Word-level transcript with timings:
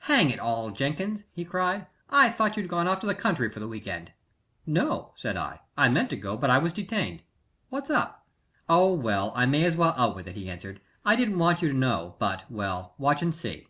"Hang 0.00 0.28
it 0.28 0.38
call, 0.38 0.70
Jenkins!" 0.70 1.24
he 1.32 1.46
cried. 1.46 1.86
"I 2.10 2.28
thought 2.28 2.58
you'd 2.58 2.68
gone 2.68 2.86
off 2.86 3.00
to 3.00 3.06
the 3.06 3.14
country 3.14 3.48
for 3.48 3.58
the 3.58 3.66
week 3.66 3.86
end." 3.86 4.12
"No," 4.66 5.14
said 5.16 5.34
I. 5.38 5.60
"I 5.78 5.88
meant 5.88 6.10
to 6.10 6.16
go, 6.18 6.36
but 6.36 6.50
I 6.50 6.58
was 6.58 6.74
detained. 6.74 7.22
What's 7.70 7.88
up?" 7.88 8.26
"Oh, 8.68 8.92
well 8.92 9.32
I 9.34 9.46
may 9.46 9.64
as 9.64 9.78
well 9.78 9.94
out 9.96 10.14
with 10.14 10.28
it," 10.28 10.34
he 10.36 10.50
answered. 10.50 10.82
"I 11.06 11.16
didn't 11.16 11.38
want 11.38 11.62
you 11.62 11.68
to 11.72 11.74
know, 11.74 12.16
but 12.18 12.44
well, 12.50 12.96
watch 12.98 13.22
and 13.22 13.34
see." 13.34 13.68